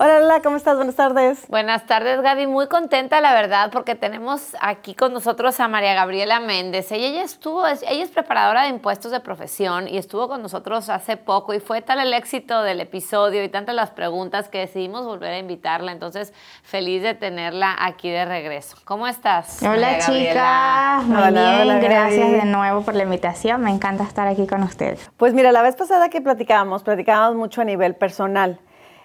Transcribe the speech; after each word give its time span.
Hola, 0.00 0.18
hola, 0.18 0.42
¿cómo 0.44 0.56
estás? 0.56 0.76
Buenas 0.76 0.94
tardes. 0.94 1.44
Buenas 1.48 1.84
tardes, 1.86 2.22
Gaby. 2.22 2.46
Muy 2.46 2.68
contenta, 2.68 3.20
la 3.20 3.32
verdad, 3.32 3.70
porque 3.72 3.96
tenemos 3.96 4.54
aquí 4.60 4.94
con 4.94 5.12
nosotros 5.12 5.58
a 5.58 5.66
María 5.66 5.92
Gabriela 5.92 6.38
Méndez. 6.38 6.92
Ella 6.92 7.24
estuvo, 7.24 7.66
ella 7.66 8.04
es 8.04 8.08
preparadora 8.10 8.62
de 8.62 8.68
impuestos 8.68 9.10
de 9.10 9.18
profesión 9.18 9.88
y 9.88 9.98
estuvo 9.98 10.28
con 10.28 10.40
nosotros 10.40 10.88
hace 10.88 11.16
poco 11.16 11.52
y 11.52 11.58
fue 11.58 11.82
tal 11.82 11.98
el 11.98 12.14
éxito 12.14 12.62
del 12.62 12.80
episodio 12.80 13.42
y 13.42 13.48
tantas 13.48 13.74
las 13.74 13.90
preguntas 13.90 14.48
que 14.48 14.58
decidimos 14.58 15.04
volver 15.04 15.32
a 15.32 15.38
invitarla. 15.38 15.90
Entonces, 15.90 16.32
feliz 16.62 17.02
de 17.02 17.14
tenerla 17.14 17.74
aquí 17.80 18.08
de 18.08 18.24
regreso. 18.24 18.76
¿Cómo 18.84 19.08
estás? 19.08 19.60
Hola, 19.64 19.98
chicas. 19.98 21.02
Muy 21.06 21.32
bien, 21.32 21.80
gracias 21.80 22.30
de 22.30 22.44
nuevo 22.44 22.82
por 22.82 22.94
la 22.94 23.02
invitación. 23.02 23.62
Me 23.62 23.72
encanta 23.72 24.04
estar 24.04 24.28
aquí 24.28 24.46
con 24.46 24.62
ustedes. 24.62 25.10
Pues 25.16 25.34
mira, 25.34 25.50
la 25.50 25.62
vez 25.62 25.74
pasada 25.74 26.08
que 26.08 26.20
platicábamos, 26.20 26.84
platicábamos 26.84 27.34
mucho 27.34 27.62
a 27.62 27.64
nivel 27.64 27.96
personal. 27.96 28.60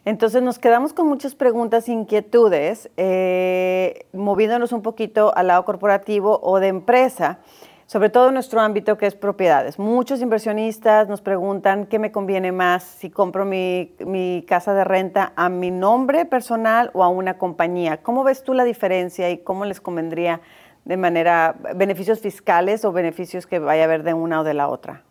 Entonces 0.06 0.42
nos 0.42 0.60
quedamos 0.60 0.92
con 0.92 1.08
muchas 1.08 1.34
preguntas, 1.34 1.88
inquietudes, 1.88 2.90
eh, 2.98 4.06
moviéndonos 4.12 4.74
un 4.74 4.82
poquito 4.82 5.34
al 5.36 5.48
lado 5.48 5.64
corporativo 5.64 6.42
o 6.44 6.60
de 6.60 6.68
empresa, 6.68 7.40
sobre 7.86 8.10
todo 8.10 8.28
en 8.28 8.34
nuestro 8.34 8.60
ámbito 8.60 8.98
que 8.98 9.06
es 9.06 9.16
propiedades. 9.16 9.80
Muchos 9.80 10.20
inversionistas 10.20 11.08
nos 11.08 11.22
preguntan 11.22 11.86
qué 11.86 12.00
me 12.00 12.12
conviene 12.12 12.52
más 12.52 12.84
si 12.84 13.10
compro 13.10 13.46
mi, 13.46 14.46
casa 14.46 14.74
de 14.74 14.84
renta 14.84 15.32
a 15.38 15.48
mi 15.48 15.72
nombre 15.72 16.26
personal 16.26 16.92
o 16.94 17.04
a 17.04 17.08
una 17.08 17.38
compañía. 17.38 18.04
¿Cómo 18.04 18.26
ves 18.26 18.44
tú 18.44 18.54
la 18.54 18.66
diferencia 18.66 19.30
y 19.30 19.38
cómo 19.38 19.64
les 19.64 19.80
convendría 19.80 20.42
de 20.84 20.98
manera 20.98 21.56
beneficios 21.76 22.20
fiscales 22.20 22.84
o 22.84 22.92
beneficios 22.92 23.48
que 23.48 23.60
vaya 23.60 23.84
a 23.84 23.86
haber 23.86 24.04
de 24.04 24.14
una 24.14 24.42
o 24.42 24.44
de 24.44 24.54
la 24.54 24.68
otra? 24.68 25.04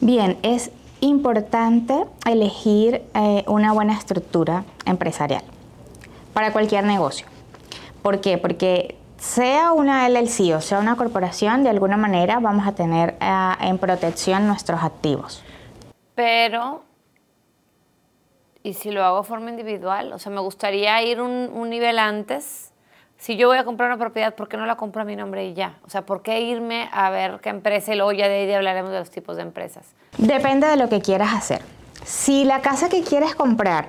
Bien, 0.00 0.38
es 0.42 0.70
importante 1.00 2.04
elegir 2.26 3.02
eh, 3.14 3.44
una 3.46 3.72
buena 3.72 3.94
estructura 3.94 4.64
empresarial 4.84 5.42
para 6.32 6.52
cualquier 6.52 6.84
negocio. 6.84 7.26
¿Por 8.02 8.20
qué? 8.20 8.38
Porque 8.38 8.96
sea 9.18 9.72
una 9.72 10.08
LLC 10.08 10.54
o 10.54 10.60
sea 10.60 10.78
una 10.78 10.96
corporación, 10.96 11.64
de 11.64 11.70
alguna 11.70 11.96
manera 11.96 12.38
vamos 12.40 12.66
a 12.66 12.72
tener 12.72 13.16
eh, 13.20 13.52
en 13.60 13.78
protección 13.78 14.46
nuestros 14.46 14.82
activos. 14.82 15.42
Pero, 16.14 16.82
¿y 18.62 18.74
si 18.74 18.90
lo 18.90 19.04
hago 19.04 19.18
de 19.18 19.24
forma 19.24 19.50
individual? 19.50 20.12
O 20.12 20.18
sea, 20.18 20.32
me 20.32 20.40
gustaría 20.40 21.02
ir 21.02 21.20
un, 21.20 21.50
un 21.52 21.70
nivel 21.70 21.98
antes 21.98 22.72
si 23.18 23.36
yo 23.36 23.48
voy 23.48 23.58
a 23.58 23.64
comprar 23.64 23.90
una 23.90 23.98
propiedad, 23.98 24.34
¿por 24.34 24.48
qué 24.48 24.56
no 24.56 24.64
la 24.64 24.76
compro 24.76 25.02
a 25.02 25.04
mi 25.04 25.16
nombre 25.16 25.44
y 25.44 25.54
ya? 25.54 25.74
O 25.84 25.90
sea, 25.90 26.02
¿por 26.06 26.22
qué 26.22 26.40
irme 26.40 26.88
a 26.92 27.10
ver 27.10 27.40
qué 27.40 27.48
empresa 27.50 27.92
y 27.92 27.96
luego 27.96 28.12
ya 28.12 28.28
de 28.28 28.34
ahí 28.34 28.52
hablaremos 28.52 28.92
de 28.92 29.00
los 29.00 29.10
tipos 29.10 29.36
de 29.36 29.42
empresas? 29.42 29.92
Depende 30.16 30.68
de 30.68 30.76
lo 30.76 30.88
que 30.88 31.00
quieras 31.00 31.34
hacer. 31.34 31.60
Si 32.04 32.44
la 32.44 32.62
casa 32.62 32.88
que 32.88 33.02
quieres 33.02 33.34
comprar 33.34 33.88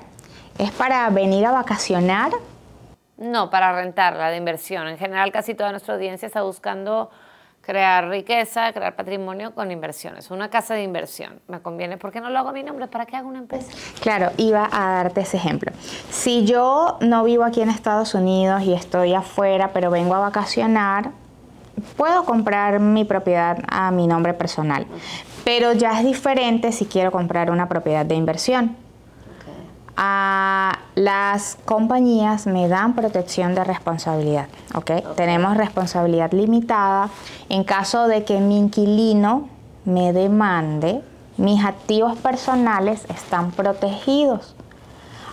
es 0.58 0.72
para 0.72 1.08
venir 1.12 1.46
a 1.46 1.52
vacacionar. 1.52 2.32
No, 3.18 3.52
para 3.52 3.72
rentarla 3.74 4.30
de 4.32 4.38
inversión. 4.38 4.88
En 4.88 4.98
general, 4.98 5.32
casi 5.32 5.54
toda 5.54 5.72
nuestra 5.72 5.94
audiencia 5.94 6.26
está 6.26 6.42
buscando 6.42 7.12
crear 7.70 8.10
riqueza, 8.10 8.74
crear 8.74 8.96
patrimonio 8.96 9.54
con 9.54 9.70
inversiones. 9.70 10.32
Una 10.32 10.50
casa 10.50 10.74
de 10.74 10.82
inversión. 10.82 11.40
Me 11.48 11.60
conviene. 11.60 11.98
¿Por 11.98 12.12
qué 12.12 12.20
no 12.20 12.32
lo 12.32 12.40
hago 12.40 12.50
a 12.50 12.52
mi 12.52 12.64
nombre? 12.64 12.88
¿Para 12.88 13.06
qué 13.06 13.16
hago 13.16 13.30
una 13.30 13.38
empresa? 13.38 13.72
Claro, 14.02 14.32
iba 14.38 14.68
a 14.72 14.94
darte 14.94 15.22
ese 15.22 15.38
ejemplo. 15.38 15.72
Si 16.10 16.46
yo 16.46 16.98
no 17.00 17.24
vivo 17.24 17.44
aquí 17.44 17.62
en 17.62 17.70
Estados 17.70 18.16
Unidos 18.16 18.64
y 18.64 18.74
estoy 18.74 19.14
afuera, 19.14 19.70
pero 19.72 19.92
vengo 19.92 20.16
a 20.16 20.20
vacacionar, 20.20 21.12
puedo 21.96 22.26
comprar 22.26 22.80
mi 22.80 23.06
propiedad 23.06 23.60
a 23.68 23.92
mi 23.92 24.08
nombre 24.08 24.34
personal. 24.34 24.88
Pero 25.46 25.74
ya 25.74 26.00
es 26.00 26.04
diferente 26.04 26.72
si 26.72 26.88
quiero 26.88 27.12
comprar 27.12 27.52
una 27.52 27.70
propiedad 27.70 28.04
de 28.04 28.16
inversión 28.16 28.78
a 29.96 30.80
las 31.00 31.58
compañías 31.64 32.46
me 32.46 32.68
dan 32.68 32.94
protección 32.94 33.56
de 33.56 33.64
responsabilidad, 33.64 34.48
¿okay? 34.76 35.02
Tenemos 35.16 35.56
responsabilidad 35.56 36.34
limitada. 36.34 37.10
En 37.48 37.64
caso 37.64 38.10
de 38.10 38.26
que 38.26 38.42
mi 38.42 38.58
inquilino 38.58 39.48
me 39.86 40.12
demande, 40.12 41.02
mis 41.38 41.64
activos 41.64 42.18
personales 42.18 43.06
están 43.16 43.52
protegidos. 43.52 44.58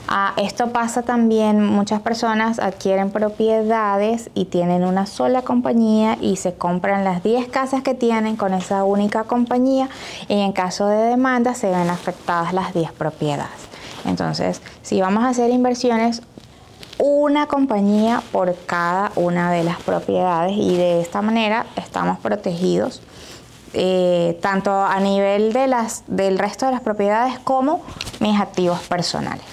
Ah, 0.06 0.34
esto 0.36 0.68
pasa 0.68 1.02
también, 1.02 1.66
muchas 1.66 2.00
personas 2.00 2.60
adquieren 2.60 3.10
propiedades 3.10 4.30
y 4.34 4.44
tienen 4.44 4.84
una 4.84 5.04
sola 5.06 5.42
compañía 5.42 6.16
y 6.20 6.36
se 6.36 6.54
compran 6.54 7.02
las 7.02 7.24
10 7.24 7.48
casas 7.48 7.82
que 7.82 7.94
tienen 7.94 8.36
con 8.36 8.54
esa 8.54 8.84
única 8.84 9.24
compañía 9.24 9.88
y 10.28 10.38
en 10.38 10.52
caso 10.52 10.86
de 10.86 10.98
demanda 10.98 11.54
se 11.54 11.68
ven 11.70 11.90
afectadas 11.90 12.52
las 12.52 12.72
10 12.72 12.92
propiedades. 12.92 13.75
Entonces, 14.06 14.62
si 14.82 15.00
vamos 15.00 15.24
a 15.24 15.28
hacer 15.28 15.50
inversiones, 15.50 16.22
una 16.98 17.46
compañía 17.46 18.22
por 18.32 18.54
cada 18.66 19.12
una 19.16 19.52
de 19.52 19.64
las 19.64 19.82
propiedades 19.82 20.56
y 20.56 20.76
de 20.76 21.00
esta 21.00 21.20
manera 21.20 21.66
estamos 21.76 22.18
protegidos 22.18 23.02
eh, 23.74 24.38
tanto 24.40 24.72
a 24.72 24.98
nivel 25.00 25.52
de 25.52 25.66
las, 25.66 26.04
del 26.06 26.38
resto 26.38 26.64
de 26.66 26.72
las 26.72 26.80
propiedades 26.80 27.38
como 27.40 27.82
mis 28.20 28.40
activos 28.40 28.80
personales. 28.88 29.44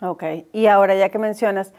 Ok, 0.00 0.22
y 0.52 0.66
ahora 0.66 0.94
ya 0.94 1.08
que 1.08 1.18
mencionas 1.18 1.72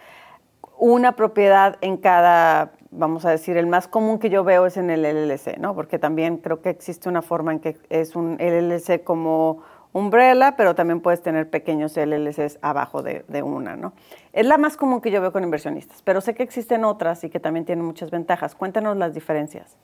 una 0.77 1.13
propiedad 1.13 1.77
en 1.79 1.95
cada, 1.95 2.73
vamos 2.91 3.23
a 3.25 3.29
decir, 3.29 3.55
el 3.55 3.67
más 3.67 3.87
común 3.87 4.19
que 4.19 4.29
yo 4.29 4.43
veo 4.43 4.65
es 4.65 4.75
en 4.75 4.89
el 4.89 5.03
LLC, 5.03 5.57
¿no? 5.57 5.73
Porque 5.73 5.99
también 5.99 6.37
creo 6.37 6.61
que 6.61 6.69
existe 6.69 7.07
una 7.07 7.21
forma 7.21 7.53
en 7.53 7.59
que 7.59 7.77
es 7.89 8.15
un 8.15 8.37
LLC 8.39 9.03
como 9.03 9.61
umbrella, 9.93 10.55
pero 10.55 10.75
también 10.75 10.99
puedes 10.99 11.21
tener 11.21 11.49
pequeños 11.49 11.97
LLCs 11.97 12.59
abajo 12.61 13.01
de, 13.01 13.43
una, 13.43 13.75
¿no? 13.75 13.93
Es 14.33 14.45
la 14.45 14.57
más 14.57 14.77
común 14.77 15.01
que 15.01 15.11
yo 15.11 15.21
veo 15.21 15.31
con 15.31 15.43
inversionistas, 15.43 16.01
pero 16.03 16.21
sé 16.21 16.35
que 16.35 16.43
existen 16.43 16.85
otras 16.85 17.23
y 17.23 17.29
que 17.29 17.39
también 17.39 17.65
tienen 17.65 17.83
muchas 17.83 18.11
ventajas. 18.11 18.55
Cuéntanos 18.55 18.97
las 18.97 19.13
diferencias. 19.13 19.75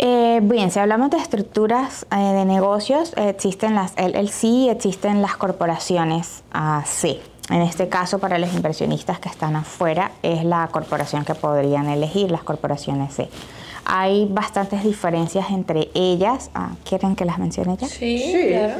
Eh, 0.00 0.40
bien, 0.42 0.70
si 0.70 0.78
hablamos 0.78 1.10
de 1.10 1.16
estructuras 1.16 2.06
eh, 2.12 2.16
de 2.16 2.44
negocios, 2.44 3.14
existen 3.16 3.74
las 3.74 3.94
LLC, 3.96 4.70
existen 4.70 5.22
las 5.22 5.36
corporaciones 5.36 6.44
C. 6.84 7.20
En 7.50 7.62
este 7.62 7.88
caso, 7.88 8.18
para 8.18 8.38
los 8.38 8.52
inversionistas 8.54 9.18
que 9.18 9.30
están 9.30 9.56
afuera, 9.56 10.12
es 10.22 10.44
la 10.44 10.68
corporación 10.70 11.24
que 11.24 11.34
podrían 11.34 11.88
elegir, 11.88 12.30
las 12.30 12.42
corporaciones 12.42 13.14
C. 13.14 13.30
Hay 13.90 14.28
bastantes 14.30 14.84
diferencias 14.84 15.50
entre 15.50 15.88
ellas. 15.94 16.50
Ah, 16.54 16.72
¿Quieren 16.84 17.16
que 17.16 17.24
las 17.24 17.38
mencione 17.38 17.78
ya? 17.78 17.88
Sí, 17.88 18.34
claro. 18.48 18.74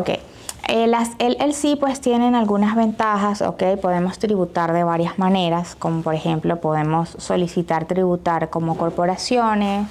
Ok. 0.00 0.10
Eh, 0.68 0.88
las 0.88 1.10
LLC 1.18 1.78
pues 1.78 2.00
tienen 2.00 2.34
algunas 2.34 2.74
ventajas, 2.74 3.40
ok, 3.40 3.76
podemos 3.80 4.18
tributar 4.18 4.72
de 4.72 4.82
varias 4.82 5.16
maneras, 5.16 5.76
como 5.76 6.02
por 6.02 6.16
ejemplo 6.16 6.60
podemos 6.60 7.10
solicitar 7.18 7.84
tributar 7.84 8.50
como 8.50 8.76
corporaciones, 8.76 9.86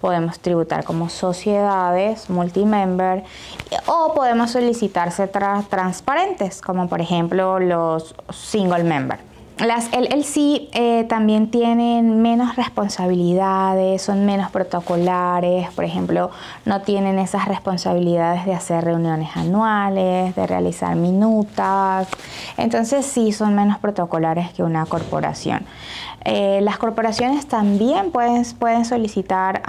podemos 0.00 0.38
tributar 0.38 0.84
como 0.84 1.08
sociedades, 1.08 2.30
multimember, 2.30 3.24
o 3.86 4.14
podemos 4.14 4.52
solicitarse 4.52 5.26
transparentes, 5.26 6.60
como 6.60 6.88
por 6.88 7.00
ejemplo 7.00 7.58
los 7.58 8.14
single 8.32 8.84
member. 8.84 9.29
Las 9.60 9.90
LLC 9.92 10.70
eh, 10.72 11.04
también 11.06 11.50
tienen 11.50 12.22
menos 12.22 12.56
responsabilidades, 12.56 14.00
son 14.00 14.24
menos 14.24 14.50
protocolares, 14.50 15.70
por 15.72 15.84
ejemplo, 15.84 16.30
no 16.64 16.80
tienen 16.80 17.18
esas 17.18 17.46
responsabilidades 17.46 18.46
de 18.46 18.54
hacer 18.54 18.82
reuniones 18.82 19.36
anuales, 19.36 20.34
de 20.34 20.46
realizar 20.46 20.96
minutas, 20.96 22.08
entonces 22.56 23.04
sí 23.04 23.32
son 23.32 23.54
menos 23.54 23.76
protocolares 23.78 24.50
que 24.52 24.62
una 24.62 24.86
corporación. 24.86 25.66
Eh, 26.24 26.60
las 26.62 26.76
corporaciones 26.76 27.46
también 27.46 28.10
pueden, 28.10 28.44
pueden 28.58 28.84
solicitar, 28.84 29.62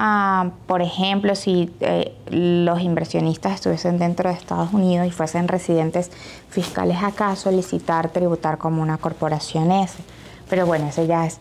por 0.67 0.81
ejemplo, 0.81 1.33
si 1.35 1.71
eh, 1.79 2.13
los 2.29 2.81
inversionistas 2.81 3.53
estuviesen 3.53 3.97
dentro 3.97 4.29
de 4.29 4.35
Estados 4.35 4.73
Unidos 4.73 5.07
y 5.07 5.11
fuesen 5.11 5.47
residentes 5.47 6.11
fiscales 6.49 6.97
acá, 7.03 7.35
solicitar 7.37 8.09
tributar 8.09 8.57
como 8.57 8.81
una 8.81 8.97
corporación 8.97 9.71
S. 9.71 9.95
Pero 10.49 10.65
bueno, 10.65 10.87
ese 10.87 11.07
ya 11.07 11.25
es 11.25 11.39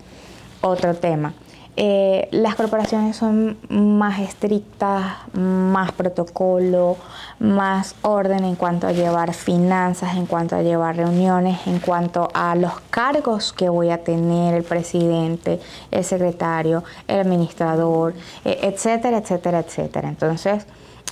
otro 0.60 0.94
tema. 0.94 1.34
Eh, 1.76 2.28
las 2.32 2.56
corporaciones 2.56 3.16
son 3.16 3.56
más 3.68 4.20
estrictas, 4.20 5.16
más 5.32 5.92
protocolo, 5.92 6.96
más 7.38 7.94
orden 8.02 8.44
en 8.44 8.56
cuanto 8.56 8.86
a 8.86 8.92
llevar 8.92 9.32
finanzas, 9.32 10.16
en 10.16 10.26
cuanto 10.26 10.56
a 10.56 10.62
llevar 10.62 10.96
reuniones, 10.96 11.66
en 11.66 11.78
cuanto 11.78 12.28
a 12.34 12.54
los 12.54 12.80
cargos 12.90 13.52
que 13.52 13.68
voy 13.68 13.90
a 13.90 14.02
tener 14.02 14.54
el 14.54 14.64
presidente, 14.64 15.60
el 15.90 16.04
secretario, 16.04 16.84
el 17.08 17.20
administrador, 17.20 18.14
eh, 18.44 18.58
etcétera, 18.62 19.18
etcétera, 19.18 19.60
etcétera. 19.60 20.08
Entonces, 20.08 20.66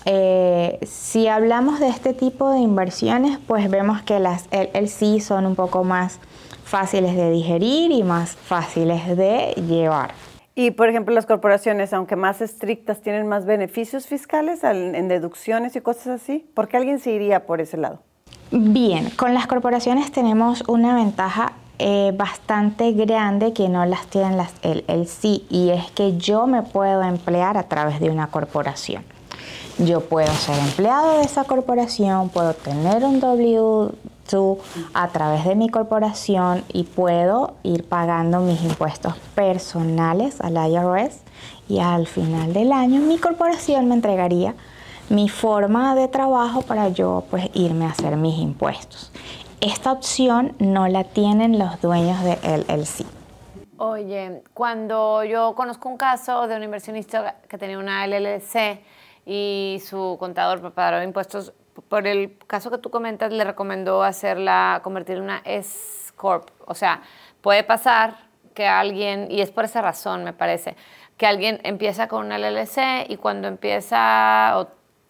eh, 0.05 0.79
si 0.87 1.29
hablamos 1.29 1.81
de 1.81 1.89
este 1.89 2.15
tipo 2.15 2.51
de 2.51 2.59
inversiones, 2.59 3.39
pues 3.47 3.71
vemos 3.71 4.03
que 4.03 4.19
las 4.21 4.47
LLC 4.51 5.21
son 5.21 5.47
un 5.47 5.55
poco 5.55 5.85
más 5.85 6.19
fáciles 6.65 7.17
de 7.17 7.31
digerir 7.31 7.91
y 7.91 8.03
más 8.03 8.37
fáciles 8.37 9.17
de 9.17 9.55
llevar. 9.67 10.28
Y, 10.59 10.73
por 10.73 10.89
ejemplo, 10.89 11.15
las 11.15 11.25
corporaciones, 11.25 11.93
aunque 11.93 12.17
más 12.17 12.41
estrictas, 12.41 13.01
tienen 13.01 13.29
más 13.29 13.47
beneficios 13.47 14.09
fiscales 14.09 14.65
en 14.65 15.07
deducciones 15.07 15.77
y 15.77 15.81
cosas 15.81 16.21
así. 16.21 16.51
¿Por 16.53 16.67
qué 16.67 16.79
alguien 16.79 16.99
se 16.99 17.13
iría 17.13 17.47
por 17.47 17.61
ese 17.61 17.77
lado? 17.77 18.01
Bien, 18.51 19.09
con 19.11 19.35
las 19.35 19.47
corporaciones 19.47 20.11
tenemos 20.11 20.65
una 20.67 20.97
ventaja 20.97 21.53
eh, 21.79 22.13
bastante 22.13 22.91
grande 22.91 23.53
que 23.53 23.69
no 23.69 23.87
las 23.87 24.09
tienen 24.09 24.37
las 24.37 24.53
LLC 24.65 25.45
y 25.49 25.71
es 25.71 25.93
que 25.93 26.19
yo 26.19 26.49
me 26.49 26.65
puedo 26.65 27.05
emplear 27.05 27.57
a 27.57 27.69
través 27.69 28.01
de 28.01 28.11
una 28.11 28.27
corporación. 28.27 29.05
Yo 29.79 30.01
puedo 30.01 30.33
ser 30.33 30.59
empleado 30.59 31.19
de 31.19 31.23
esa 31.23 31.45
corporación, 31.45 32.31
puedo 32.31 32.53
tener 32.55 33.05
un 33.05 33.21
W 33.21 33.93
a 34.95 35.09
través 35.09 35.45
de 35.45 35.55
mi 35.55 35.69
corporación 35.71 36.63
y 36.73 36.85
puedo 36.85 37.55
ir 37.63 37.85
pagando 37.89 38.41
mis 38.41 38.63
impuestos 38.63 39.17
personales 39.35 40.41
al 40.41 40.57
IRS 40.57 41.23
y 41.69 41.79
al 41.79 42.07
final 42.07 42.53
del 42.53 42.73
año 42.73 43.01
mi 43.01 43.19
corporación 43.19 43.89
me 43.89 43.95
entregaría 43.95 44.55
mi 45.09 45.29
forma 45.29 45.95
de 45.95 46.09
trabajo 46.09 46.63
para 46.63 46.89
yo 46.89 47.25
pues 47.31 47.49
irme 47.55 47.87
a 47.87 47.91
hacer 47.91 48.17
mis 48.17 48.39
impuestos. 48.39 49.11
Esta 49.61 49.93
opción 49.93 50.55
no 50.59 50.87
la 50.89 51.05
tienen 51.05 51.59
los 51.59 51.81
dueños 51.81 52.23
de 52.23 52.37
LLC. 52.43 53.07
Oye, 53.79 54.43
cuando 54.53 55.25
yo 55.25 55.55
conozco 55.55 55.89
un 55.89 55.97
caso 55.97 56.47
de 56.47 56.57
un 56.57 56.65
inversionista 56.65 57.37
que 57.49 57.57
tenía 57.57 57.79
una 57.79 58.07
LLC 58.07 58.81
y 59.25 59.81
su 59.85 60.17
contador 60.19 60.61
preparó 60.61 61.03
impuestos 61.03 61.53
por 61.89 62.07
el 62.07 62.39
caso 62.47 62.71
que 62.71 62.79
tú 62.79 62.91
comentas, 62.91 63.33
le 63.33 63.45
recomendó 63.45 64.03
hacerla, 64.03 64.81
convertirla 64.83 65.19
en 65.19 65.25
una 65.25 65.43
S-Corp. 65.45 66.49
O 66.67 66.75
sea, 66.75 67.03
puede 67.41 67.65
pasar 67.65 68.17
que 68.55 68.67
alguien, 68.67 69.31
y 69.31 69.41
es 69.41 69.51
por 69.51 69.65
esa 69.65 69.83
razón, 69.83 70.25
me 70.25 70.33
parece, 70.33 70.77
que 71.17 71.27
alguien 71.27 71.61
empieza 71.65 72.09
con 72.09 72.27
una 72.27 72.39
LLC 72.39 73.09
y 73.09 73.17
cuando 73.17 73.49
empieza 73.49 74.59
o 74.59 74.69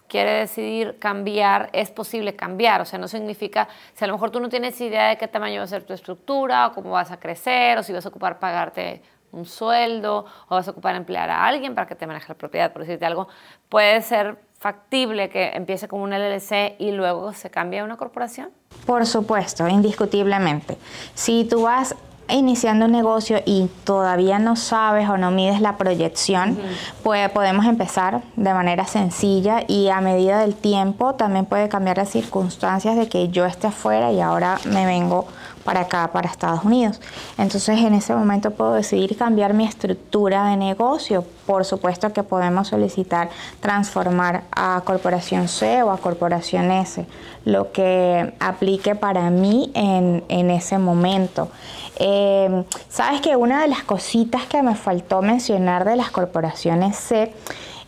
quiere 0.08 0.32
decidir 0.32 0.98
cambiar, 0.98 1.68
es 1.72 1.90
posible 1.90 2.34
cambiar. 2.34 2.80
O 2.80 2.84
sea, 2.84 2.98
no 2.98 3.08
significa, 3.08 3.68
si 3.94 4.04
a 4.04 4.06
lo 4.06 4.14
mejor 4.14 4.30
tú 4.30 4.40
no 4.40 4.48
tienes 4.48 4.80
idea 4.80 5.08
de 5.08 5.18
qué 5.18 5.28
tamaño 5.28 5.58
va 5.58 5.64
a 5.64 5.68
ser 5.68 5.84
tu 5.84 5.92
estructura, 5.92 6.68
o 6.68 6.72
cómo 6.72 6.90
vas 6.90 7.10
a 7.10 7.20
crecer, 7.20 7.78
o 7.78 7.82
si 7.82 7.92
vas 7.92 8.04
a 8.06 8.08
ocupar 8.08 8.38
pagarte 8.38 9.02
un 9.32 9.44
sueldo, 9.44 10.24
o 10.48 10.54
vas 10.54 10.66
a 10.66 10.70
ocupar 10.70 10.94
emplear 10.94 11.28
a 11.28 11.46
alguien 11.46 11.74
para 11.74 11.86
que 11.86 11.94
te 11.94 12.06
maneje 12.06 12.28
la 12.28 12.34
propiedad, 12.34 12.72
por 12.72 12.82
decirte 12.82 13.04
algo, 13.04 13.28
puede 13.68 14.00
ser 14.00 14.38
factible 14.58 15.30
que 15.30 15.50
empiece 15.54 15.88
como 15.88 16.02
un 16.02 16.10
LLC 16.10 16.74
y 16.78 16.90
luego 16.92 17.32
se 17.32 17.50
cambie 17.50 17.80
a 17.80 17.84
una 17.84 17.96
corporación? 17.96 18.50
Por 18.86 19.06
supuesto, 19.06 19.68
indiscutiblemente. 19.68 20.76
Si 21.14 21.44
tú 21.44 21.62
vas 21.62 21.94
iniciando 22.28 22.86
un 22.86 22.92
negocio 22.92 23.40
y 23.46 23.70
todavía 23.84 24.38
no 24.38 24.56
sabes 24.56 25.08
o 25.08 25.16
no 25.16 25.30
mides 25.30 25.60
la 25.60 25.76
proyección, 25.76 26.58
pues 27.02 27.30
podemos 27.30 27.64
empezar 27.66 28.22
de 28.36 28.52
manera 28.52 28.84
sencilla 28.86 29.62
y 29.66 29.88
a 29.88 30.00
medida 30.00 30.40
del 30.40 30.54
tiempo 30.54 31.14
también 31.14 31.46
puede 31.46 31.68
cambiar 31.68 31.96
las 31.96 32.10
circunstancias 32.10 32.96
de 32.96 33.08
que 33.08 33.28
yo 33.28 33.46
esté 33.46 33.68
afuera 33.68 34.12
y 34.12 34.20
ahora 34.20 34.58
me 34.66 34.84
vengo 34.84 35.26
para 35.64 35.80
acá, 35.80 36.10
para 36.12 36.28
Estados 36.28 36.64
Unidos. 36.64 37.00
Entonces 37.36 37.78
en 37.78 37.94
ese 37.94 38.14
momento 38.14 38.50
puedo 38.50 38.72
decidir 38.72 39.16
cambiar 39.16 39.54
mi 39.54 39.64
estructura 39.64 40.46
de 40.50 40.56
negocio. 40.56 41.24
Por 41.46 41.64
supuesto 41.64 42.12
que 42.12 42.22
podemos 42.22 42.68
solicitar 42.68 43.30
transformar 43.60 44.44
a 44.50 44.82
Corporación 44.84 45.48
C 45.48 45.82
o 45.82 45.90
a 45.90 45.98
Corporación 45.98 46.70
S, 46.70 47.06
lo 47.44 47.72
que 47.72 48.34
aplique 48.40 48.94
para 48.94 49.30
mí 49.30 49.70
en, 49.74 50.50
ese 50.50 50.78
momento. 50.78 51.48
Em, 51.96 52.64
Sabes 52.88 53.20
que 53.20 53.36
una 53.36 53.62
de 53.62 53.68
las 53.68 53.82
cositas 53.84 54.46
que 54.46 54.62
me 54.62 54.74
faltó 54.74 55.22
mencionar 55.22 55.84
de 55.84 55.96
las 55.96 56.10
corporaciones 56.10 56.96
C 56.96 57.32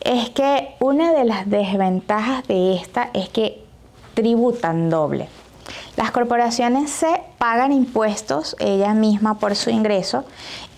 es 0.00 0.30
que 0.30 0.76
una 0.80 1.12
de 1.12 1.24
las 1.24 1.48
desventajas 1.48 2.46
de 2.46 2.74
esta 2.74 3.10
es 3.12 3.28
que 3.28 3.64
tributan 4.14 4.88
doble. 4.88 5.28
Las 5.96 6.10
corporaciones 6.10 6.90
se 6.90 7.22
pagan 7.38 7.72
impuestos 7.72 8.56
ellas 8.58 8.94
mismas 8.94 9.38
por 9.38 9.56
su 9.56 9.70
ingreso 9.70 10.24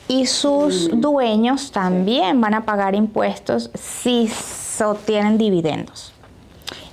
y 0.09 0.26
sus 0.26 0.93
mm. 0.93 1.00
dueños 1.00 1.73
también 1.73 2.41
van 2.41 2.55
a 2.55 2.64
pagar 2.64 2.94
impuestos 2.94 3.70
si 3.75 4.31
obtienen 4.82 5.38
dividendos. 5.38 6.12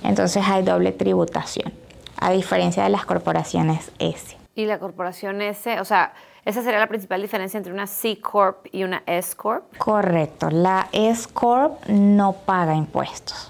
Entonces 0.02 0.44
hay 0.46 0.62
doble 0.62 0.92
tributación, 0.92 1.72
a 2.16 2.30
diferencia 2.30 2.84
de 2.84 2.90
las 2.90 3.04
corporaciones 3.04 3.90
S. 3.98 4.36
Y 4.54 4.66
la 4.66 4.78
corporación 4.78 5.42
S, 5.42 5.80
o 5.80 5.84
sea, 5.84 6.12
esa 6.44 6.62
sería 6.62 6.78
la 6.78 6.86
principal 6.86 7.20
diferencia 7.20 7.58
entre 7.58 7.72
una 7.72 7.86
C 7.86 8.18
Corp 8.20 8.66
y 8.72 8.84
una 8.84 9.02
S 9.06 9.36
Corp. 9.36 9.76
Correcto, 9.76 10.50
la 10.50 10.88
S 10.92 11.28
Corp 11.32 11.84
no 11.86 12.32
paga 12.32 12.74
impuestos. 12.74 13.49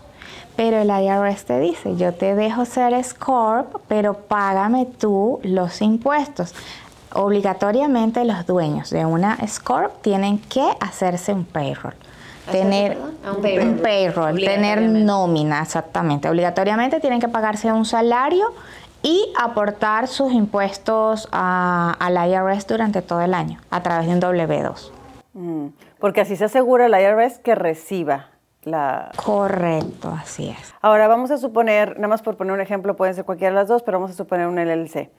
Pero 0.60 0.76
el 0.76 0.90
IRS 0.90 1.46
te 1.46 1.58
dice, 1.58 1.96
yo 1.96 2.12
te 2.12 2.34
dejo 2.34 2.66
ser 2.66 3.02
Scorp, 3.02 3.76
pero 3.88 4.12
págame 4.12 4.84
tú 4.84 5.40
los 5.42 5.80
impuestos. 5.80 6.54
Obligatoriamente 7.14 8.26
los 8.26 8.44
dueños 8.44 8.90
de 8.90 9.06
una 9.06 9.38
Scorp 9.48 10.02
tienen 10.02 10.38
que 10.38 10.70
hacerse 10.78 11.32
un 11.32 11.46
payroll. 11.46 11.94
Tener 12.52 12.98
un 13.24 13.78
payroll, 13.82 14.38
tener 14.38 14.82
nómina, 14.82 15.62
exactamente. 15.62 16.28
Obligatoriamente 16.28 17.00
tienen 17.00 17.20
que 17.20 17.28
pagarse 17.28 17.72
un 17.72 17.86
salario 17.86 18.52
y 19.02 19.32
aportar 19.40 20.08
sus 20.08 20.30
impuestos 20.30 21.26
al 21.32 22.30
IRS 22.30 22.66
durante 22.66 23.00
todo 23.00 23.22
el 23.22 23.32
año 23.32 23.60
a 23.70 23.82
través 23.82 24.08
de 24.08 24.12
un 24.12 24.20
W2. 24.20 24.90
Mm, 25.32 25.66
porque 25.98 26.20
así 26.20 26.36
se 26.36 26.44
asegura 26.44 26.84
el 26.84 26.92
IRS 26.92 27.38
que 27.38 27.54
reciba 27.54 28.26
la... 28.62 29.10
Correcto, 29.22 30.10
así 30.10 30.48
es. 30.48 30.74
Ahora 30.80 31.08
vamos 31.08 31.30
a 31.30 31.38
suponer, 31.38 31.96
nada 31.96 32.08
más 32.08 32.22
por 32.22 32.36
poner 32.36 32.52
un 32.52 32.60
ejemplo, 32.60 32.96
pueden 32.96 33.14
ser 33.14 33.24
cualquiera 33.24 33.50
de 33.52 33.56
las 33.56 33.68
dos, 33.68 33.82
pero 33.82 33.98
vamos 33.98 34.12
a 34.12 34.14
suponer 34.14 34.46
un 34.46 34.56
LLC. 34.56 35.10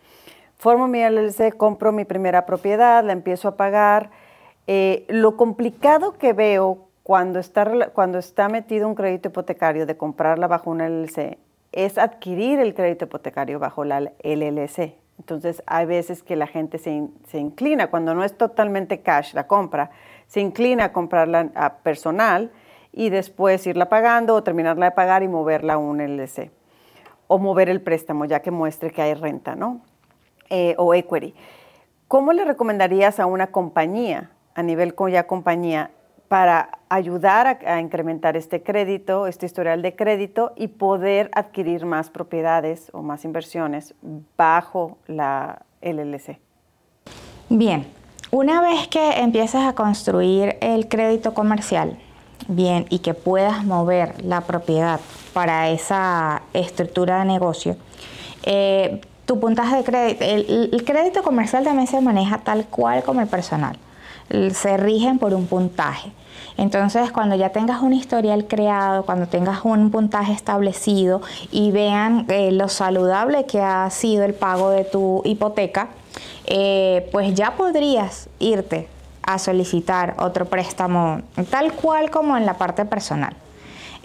Formo 0.58 0.88
mi 0.88 1.00
LLC, 1.00 1.56
compro 1.58 1.92
mi 1.92 2.06
primera 2.06 2.46
propiedad, 2.46 3.04
la 3.04 3.14
empiezo 3.14 3.48
a 3.48 3.58
pagar. 3.58 4.12
Eh, 4.68 5.06
lo 5.10 5.36
complicado 5.38 6.14
que 6.14 6.34
veo 6.34 6.88
cuando 7.04 7.40
está, 7.40 7.90
cuando 7.94 8.20
está 8.20 8.48
metido 8.48 8.88
un 8.88 8.96
crédito 8.96 9.30
hipotecario 9.30 9.86
de 9.86 9.98
comprarla 9.98 10.48
bajo 10.48 10.70
una 10.70 10.88
LLC 10.88 11.38
es 11.72 11.98
adquirir 11.98 12.60
el 12.60 12.74
crédito 12.74 13.06
hipotecario 13.06 13.60
bajo 13.60 13.86
la 13.86 14.12
LLC. 14.24 14.96
Entonces, 15.18 15.64
hay 15.68 15.86
veces 15.86 16.24
que 16.24 16.36
la 16.36 16.48
gente 16.48 16.78
se, 16.78 17.08
se, 17.28 17.38
inclina, 17.38 17.88
cuando 17.88 18.14
no 18.14 18.24
es 18.24 18.38
totalmente 18.38 19.02
cash 19.02 19.34
la 19.34 19.48
compra, 19.48 19.92
se 20.28 20.42
inclina 20.42 20.86
a 20.86 20.94
comprarla 20.94 21.50
a 21.56 21.78
personal 21.78 22.52
y 22.94 23.10
después 23.10 23.66
irla 23.68 23.90
pagando 23.90 24.36
o 24.36 24.44
terminarla 24.44 24.88
de 24.88 24.92
pagar 24.92 25.24
y 25.24 25.28
moverla 25.28 25.74
a 25.74 25.78
un 25.78 26.00
LLC. 26.00 26.52
O 27.28 27.38
mover 27.38 27.70
el 27.70 27.82
préstamo 27.82 28.26
ya 28.26 28.42
que 28.42 28.52
muestre 28.52 28.92
que 28.92 29.02
hay 29.02 29.14
renta, 29.14 29.56
¿no? 29.56 29.82
Eh, 30.50 30.76
o 30.78 30.94
equity. 30.94 31.34
¿Cómo 32.08 32.34
le 32.34 32.44
recomendarías 32.44 33.22
a 33.22 33.26
una 33.26 33.48
compañía, 33.48 34.32
a 34.54 34.64
nivel 34.64 34.94
ya 35.10 35.28
compañía, 35.28 35.92
para 36.28 36.80
ayudar 36.90 37.48
a, 37.48 37.76
a, 37.76 37.80
incrementar 37.80 38.36
este 38.36 38.64
crédito, 38.64 39.28
este 39.28 39.46
historial 39.46 39.82
de 39.82 39.96
crédito 39.96 40.54
y 40.58 40.68
poder 40.68 41.30
adquirir 41.34 41.86
más 41.86 42.10
propiedades 42.10 42.90
o 42.94 43.02
más 43.02 43.24
inversiones 43.24 43.96
bajo 44.38 44.98
la 45.08 45.62
LLC? 45.82 46.40
Bien, 47.50 47.86
una 48.32 48.62
vez 48.62 48.88
que 48.88 49.20
empiezas 49.20 49.68
a 49.68 49.74
construir 49.74 50.58
el 50.62 50.88
crédito 50.88 51.34
comercial, 51.34 51.98
bien 52.48 52.86
y 52.90 53.00
que 53.00 53.14
puedas 53.14 53.64
mover 53.66 54.24
la 54.24 54.42
propiedad 54.42 55.00
para 55.34 55.70
esa 55.70 56.42
estructura 56.54 57.20
de 57.20 57.26
negocio, 57.26 57.78
eh, 58.44 59.02
tu 59.26 59.40
puntaje 59.40 59.78
de 59.78 59.84
crédito, 59.84 60.26
el, 60.26 60.84
crédito 60.86 61.24
comercial 61.24 61.64
también 61.64 61.88
se 61.88 62.02
maneja 62.02 62.40
tal 62.40 62.66
cual 62.66 63.04
como 63.04 63.22
el 63.22 63.28
personal, 63.28 63.78
se 64.52 64.78
rigen 64.78 65.20
por 65.20 65.34
un 65.34 65.48
puntaje. 65.48 66.12
Entonces, 66.58 67.12
cuando 67.12 67.36
ya 67.36 67.50
tengas 67.50 67.82
un 67.82 67.94
historial 67.94 68.46
creado, 68.46 69.04
cuando 69.06 69.28
tengas 69.28 69.64
un 69.64 69.90
puntaje 69.90 70.34
establecido 70.34 71.22
y 71.52 71.72
vean 71.72 72.26
eh, 72.30 72.52
lo 72.52 72.68
saludable 72.68 73.46
que 73.46 73.62
ha 73.62 73.90
sido 73.90 74.26
el 74.26 74.34
pago 74.34 74.70
de 74.70 74.84
tu 74.84 75.22
hipoteca, 75.24 75.90
eh, 76.46 77.08
pues 77.12 77.34
ya 77.34 77.56
podrías 77.56 78.28
irte 78.40 78.88
a 79.24 79.40
solicitar 79.40 80.16
otro 80.20 80.46
préstamo, 80.46 81.22
tal 81.50 81.74
cual 81.74 82.10
como 82.10 82.38
en 82.38 82.46
la 82.46 82.56
parte 82.56 82.86
personal. 82.86 83.36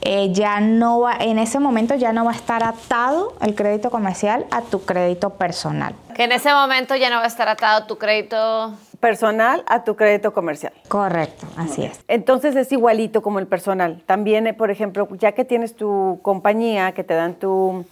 Eh, 0.02 0.32
ya 0.32 0.61
no 0.61 1.00
va, 1.00 1.16
en 1.18 1.38
ese 1.38 1.58
momento 1.58 1.94
ya 1.94 2.12
no 2.12 2.25
va 2.25 2.32
a 2.32 2.35
estar 2.35 2.62
atado 2.62 3.35
el 3.40 3.54
crédito 3.54 3.90
comercial 3.90 4.46
a 4.50 4.61
tu 4.62 4.85
crédito 4.85 5.30
personal. 5.30 5.94
Que 6.14 6.25
en 6.25 6.32
ese 6.32 6.52
momento 6.52 6.94
ya 6.96 7.11
no 7.11 7.16
va 7.16 7.25
a 7.25 7.28
estar 7.28 7.49
atado 7.49 7.87
tu 7.87 7.96
crédito 7.96 8.75
personal 9.00 9.64
a 9.66 9.85
tu 9.85 9.96
crédito 9.96 10.32
comercial. 10.32 10.73
Correcto, 10.88 11.46
así 11.56 11.85
es. 11.85 11.99
Entonces 12.08 12.54
es 12.56 12.70
igualito 12.73 13.23
como 13.23 13.38
el 13.38 13.46
personal. 13.46 14.02
También, 14.06 14.46
eh, 14.46 14.54
por 14.54 14.70
ejemplo, 14.70 15.08
ya 15.12 15.32
que 15.32 15.44
tienes 15.44 15.75
tu 15.75 16.20
compañía, 16.23 16.92
que 16.92 17.02
te 17.02 17.14
dan 17.14 17.35
tu 17.35 17.85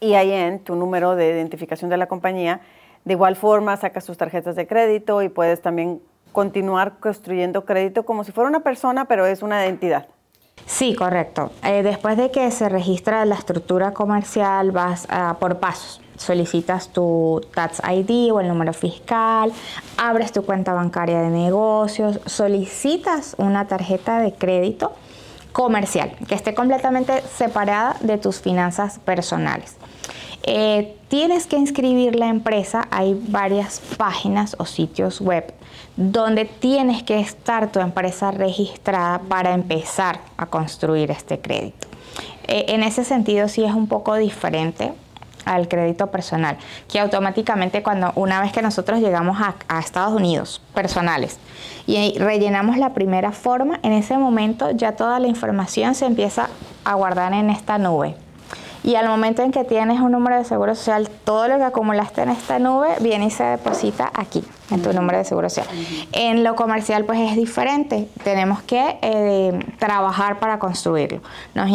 EIN, 0.00 0.60
tu 0.60 0.74
número 0.74 1.16
de 1.16 1.28
identificación 1.28 1.90
de 1.90 1.96
la 1.96 2.06
compañía, 2.06 2.60
de 3.04 3.14
igual 3.14 3.36
forma 3.36 3.76
sacas 3.76 4.04
tus 4.04 4.18
tarjetas 4.18 4.54
de 4.54 4.66
crédito 4.66 5.22
y 5.22 5.28
puedes 5.28 5.62
también 5.62 6.00
continuar 6.32 6.98
construyendo 7.00 7.64
crédito 7.64 8.04
como 8.04 8.24
si 8.24 8.32
fuera 8.32 8.48
una 8.48 8.60
persona, 8.60 9.06
pero 9.06 9.26
es 9.26 9.42
una 9.42 9.64
identidad. 9.64 10.06
Sí, 10.66 10.94
correcto. 10.94 11.50
Eh, 11.64 11.82
después 11.82 12.16
de 12.16 12.30
que 12.30 12.50
se 12.50 12.68
registra 12.68 13.24
la 13.24 13.36
estructura 13.36 13.92
comercial, 13.92 14.70
vas 14.70 15.06
por 15.38 15.58
pasos. 15.58 16.00
Solicitas 16.16 16.88
tu 16.88 17.40
Tax 17.54 17.80
ID 17.88 18.32
o 18.32 18.40
el 18.40 18.48
número 18.48 18.72
fiscal, 18.72 19.52
abres 19.96 20.32
tu 20.32 20.44
cuenta 20.44 20.74
bancaria 20.74 21.20
de 21.20 21.30
negocios, 21.30 22.20
solicitas 22.26 23.34
una 23.38 23.68
tarjeta 23.68 24.18
de 24.18 24.32
crédito 24.34 24.92
comercial 25.52 26.12
que 26.28 26.34
esté 26.34 26.54
completamente 26.54 27.22
separada 27.22 27.96
de 28.00 28.18
tus 28.18 28.40
finanzas 28.40 28.98
personales. 28.98 29.76
Eh, 30.44 30.96
tienes 31.08 31.46
que 31.46 31.56
inscribir 31.56 32.14
la 32.14 32.28
empresa, 32.28 32.86
hay 32.90 33.20
varias 33.28 33.80
páginas 33.96 34.56
o 34.58 34.64
sitios 34.64 35.20
web 35.20 35.52
donde 35.96 36.44
tienes 36.44 37.02
que 37.02 37.18
estar 37.18 37.72
tu 37.72 37.80
empresa 37.80 38.30
registrada 38.30 39.18
para 39.18 39.52
empezar 39.52 40.20
a 40.36 40.46
construir 40.46 41.10
este 41.10 41.40
crédito. 41.40 41.88
Eh, 42.46 42.66
en 42.68 42.82
ese 42.82 43.04
sentido 43.04 43.48
sí 43.48 43.64
es 43.64 43.74
un 43.74 43.88
poco 43.88 44.14
diferente 44.14 44.92
al 45.44 45.66
crédito 45.66 46.08
personal, 46.08 46.56
que 46.88 47.00
automáticamente 47.00 47.82
cuando 47.82 48.12
una 48.14 48.40
vez 48.40 48.52
que 48.52 48.62
nosotros 48.62 49.00
llegamos 49.00 49.40
a, 49.40 49.56
a, 49.66 49.80
Estados 49.80 50.14
Unidos, 50.14 50.62
personales, 50.74 51.38
y 51.86 52.16
rellenamos 52.18 52.76
la 52.76 52.92
primera 52.92 53.32
forma, 53.32 53.80
en 53.82 53.92
ese 53.92 54.18
momento 54.18 54.70
ya 54.70 54.92
toda 54.92 55.18
la 55.18 55.26
información 55.26 55.94
se 55.94 56.06
empieza 56.06 56.48
a 56.84 56.94
guardar 56.94 57.32
en 57.32 57.50
esta 57.50 57.78
nube 57.78 58.14
y 58.88 58.94
al 58.94 59.06
momento 59.06 59.42
en 59.42 59.52
que 59.52 59.64
tienes 59.64 60.00
un 60.00 60.12
número 60.12 60.38
de 60.38 60.44
seguro 60.44 60.74
social, 60.74 61.10
todo 61.24 61.46
lo 61.46 61.58
que 61.58 61.64
acumulaste 61.64 62.22
en 62.22 62.30
esta 62.30 62.58
nube 62.58 62.88
viene 63.00 63.26
y 63.26 63.30
se 63.30 63.44
deposita 63.44 64.10
aquí, 64.14 64.42
en 64.70 64.80
tu 64.80 64.94
número 64.94 65.18
de 65.18 65.24
seguro 65.26 65.50
social. 65.50 65.68
En 66.12 66.42
lo 66.42 66.56
comercial 66.56 67.04
pues 67.04 67.20
es 67.20 67.36
diferente, 67.36 68.08
tenemos 68.24 68.62
que 68.62 68.96
eh, 69.02 69.58
trabajar 69.78 70.40
para 70.40 70.58
construirlo. 70.58 71.20
Nos 71.54 71.68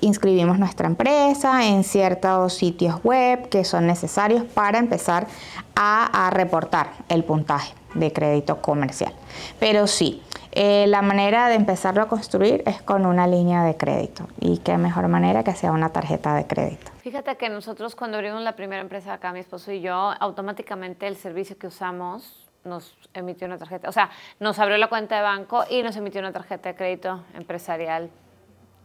inscribimos 0.00 0.58
nuestra 0.58 0.86
empresa 0.86 1.66
en 1.66 1.84
ciertos 1.84 2.54
sitios 2.54 3.04
web 3.04 3.50
que 3.50 3.62
son 3.64 3.86
necesarios 3.86 4.42
para 4.44 4.78
empezar 4.78 5.26
a 5.74 6.30
reportar 6.32 6.92
el 7.10 7.24
puntaje 7.24 7.74
de 7.94 8.10
crédito 8.10 8.60
comercial. 8.62 9.12
Pero 9.60 9.86
sí, 9.86 10.22
eh, 10.60 10.88
la 10.88 11.02
manera 11.02 11.48
de 11.48 11.54
empezarlo 11.54 12.02
a 12.02 12.08
construir 12.08 12.64
es 12.66 12.82
con 12.82 13.06
una 13.06 13.28
línea 13.28 13.62
de 13.62 13.76
crédito 13.76 14.26
y 14.40 14.58
qué 14.58 14.76
mejor 14.76 15.06
manera 15.06 15.44
que 15.44 15.52
sea 15.52 15.70
una 15.70 15.90
tarjeta 15.90 16.34
de 16.34 16.48
crédito. 16.48 16.90
Fíjate 17.00 17.36
que 17.36 17.48
nosotros 17.48 17.94
cuando 17.94 18.16
abrimos 18.16 18.42
la 18.42 18.56
primera 18.56 18.82
empresa 18.82 19.12
acá, 19.12 19.32
mi 19.32 19.38
esposo 19.38 19.70
y 19.70 19.80
yo, 19.82 19.94
automáticamente 20.18 21.06
el 21.06 21.14
servicio 21.14 21.56
que 21.56 21.68
usamos 21.68 22.44
nos 22.64 22.98
emitió 23.14 23.46
una 23.46 23.56
tarjeta, 23.56 23.88
o 23.88 23.92
sea, 23.92 24.10
nos 24.40 24.58
abrió 24.58 24.78
la 24.78 24.88
cuenta 24.88 25.14
de 25.14 25.22
banco 25.22 25.62
y 25.70 25.84
nos 25.84 25.94
emitió 25.94 26.20
una 26.20 26.32
tarjeta 26.32 26.70
de 26.70 26.74
crédito 26.74 27.22
empresarial, 27.34 28.10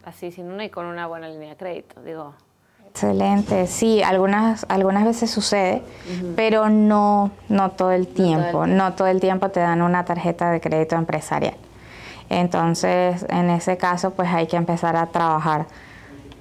así 0.06 0.32
sin 0.32 0.52
una 0.52 0.66
y 0.66 0.70
con 0.70 0.86
una 0.86 1.08
buena 1.08 1.28
línea 1.28 1.50
de 1.50 1.58
crédito, 1.58 2.04
digo. 2.04 2.36
Excelente, 2.94 3.66
sí, 3.66 4.04
algunas, 4.04 4.68
algunas 4.70 5.04
veces 5.04 5.32
sucede, 5.32 5.82
pero 6.36 6.70
no, 6.70 7.32
no 7.50 7.72
todo 7.72 7.92
el 7.92 8.08
tiempo, 8.08 8.68
no 8.68 8.94
todo 8.94 9.08
el 9.08 9.20
tiempo 9.20 9.50
te 9.50 9.62
dan 9.62 9.82
una 9.82 10.06
tarjeta 10.06 10.52
de 10.52 10.62
crédito 10.62 10.96
empresarial. 10.96 11.56
Entonces, 12.30 13.26
en 13.30 13.50
ese 13.50 13.78
caso, 13.78 14.12
pues 14.12 14.30
hay 14.30 14.46
que 14.46 14.58
empezar 14.58 14.96
a 14.96 15.08
trabajar 15.08 15.66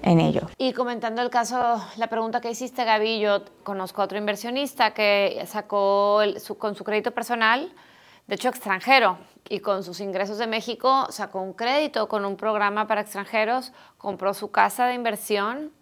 en 0.03 0.21
ello. 0.21 0.43
Y 0.59 0.75
comentando 0.75 1.23
el 1.23 1.31
caso, 1.31 1.83
la 1.97 2.09
pregunta 2.09 2.43
que 2.43 2.51
hiciste, 2.51 2.85
Gaby, 2.85 3.19
yo 3.19 3.45
conozco 3.63 4.03
a 4.03 4.05
otro 4.05 4.19
inversionista 4.19 4.93
que 4.93 5.43
sacó 5.47 6.21
con 6.59 6.75
su 6.75 6.85
crédito 6.85 7.13
personal, 7.13 7.73
de 8.27 8.35
hecho 8.35 8.51
extranjero, 8.51 9.17
y 9.49 9.61
con 9.61 9.83
sus 9.83 10.01
ingresos 10.01 10.37
de 10.37 10.47
México 10.47 11.07
sacó 11.09 11.41
un 11.41 11.55
crédito 11.55 12.09
con 12.09 12.27
un 12.27 12.37
programa 12.37 12.87
para 12.87 13.01
extranjeros, 13.01 13.73
compró 13.97 14.35
su 14.35 14.51
casa 14.51 14.85
de 14.85 14.93
inversión 14.93 15.73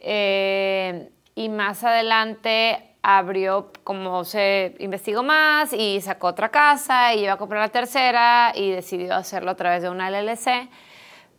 eh, 0.00 1.10
y 1.34 1.48
más 1.48 1.84
adelante 1.84 2.88
abrió, 3.02 3.72
como 3.84 4.24
se 4.24 4.74
investigó 4.80 5.22
más 5.22 5.72
y 5.72 6.00
sacó 6.00 6.28
otra 6.28 6.50
casa 6.50 7.14
y 7.14 7.22
iba 7.22 7.34
a 7.34 7.36
comprar 7.36 7.62
la 7.62 7.68
tercera 7.68 8.52
y 8.54 8.70
decidió 8.70 9.14
hacerlo 9.14 9.50
a 9.52 9.54
través 9.54 9.82
de 9.82 9.88
una 9.88 10.10
LLC. 10.10 10.68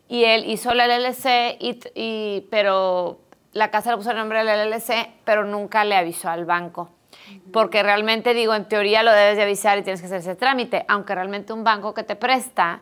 Y 0.07 0.23
él 0.23 0.45
hizo 0.47 0.73
la 0.73 0.87
LLC, 0.87 1.57
y, 1.59 2.47
pero 2.49 3.19
la 3.53 3.69
casa 3.69 3.91
le 3.91 3.97
puso 3.97 4.09
el 4.09 4.17
nombre 4.17 4.39
de 4.39 4.45
la 4.45 4.65
LLC, 4.65 5.09
pero 5.23 5.45
nunca 5.45 5.83
le 5.85 5.95
avisó 5.95 6.29
al 6.29 6.45
banco. 6.45 6.89
Porque 7.53 7.83
realmente 7.83 8.33
digo, 8.33 8.55
en 8.55 8.67
teoría 8.67 9.03
lo 9.03 9.11
debes 9.11 9.37
de 9.37 9.43
avisar 9.43 9.77
y 9.77 9.83
tienes 9.83 10.01
que 10.01 10.07
hacer 10.07 10.21
ese 10.21 10.35
trámite, 10.35 10.83
aunque 10.87 11.13
realmente 11.13 11.53
un 11.53 11.63
banco 11.63 11.93
que 11.93 12.01
te 12.01 12.15
presta 12.15 12.81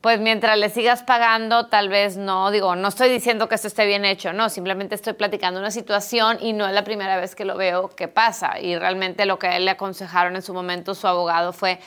pues 0.00 0.18
mientras 0.18 0.56
le 0.56 0.70
sigas 0.70 1.02
pagando, 1.02 1.66
tal 1.66 1.90
vez 1.90 2.16
no, 2.16 2.50
digo, 2.50 2.74
no 2.74 2.88
estoy 2.88 3.10
diciendo 3.10 3.48
que 3.48 3.54
esto 3.54 3.68
esté 3.68 3.84
bien 3.84 4.06
hecho, 4.06 4.32
no, 4.32 4.48
simplemente 4.48 4.94
estoy 4.94 5.12
platicando 5.12 5.60
una 5.60 5.70
situación 5.70 6.38
y 6.40 6.54
no 6.54 6.66
es 6.66 6.72
la 6.72 6.84
primera 6.84 7.18
vez 7.18 7.34
que 7.34 7.44
lo 7.44 7.56
veo 7.58 7.90
que 7.90 8.08
pasa. 8.08 8.58
Y 8.60 8.78
realmente 8.78 9.26
lo 9.26 9.38
que 9.38 9.48
a 9.48 9.56
él 9.56 9.66
le 9.66 9.72
aconsejaron 9.72 10.36
en 10.36 10.42
su 10.42 10.54
momento 10.54 10.94
su 10.94 11.06
abogado 11.06 11.52
fue, 11.52 11.80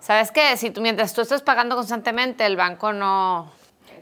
¿sabes 0.00 0.32
qué? 0.32 0.56
Si 0.56 0.70
tú, 0.70 0.80
mientras 0.80 1.12
tú 1.12 1.20
estás 1.20 1.42
pagando 1.42 1.76
constantemente, 1.76 2.46
el 2.46 2.56
banco 2.56 2.94
no... 2.94 3.52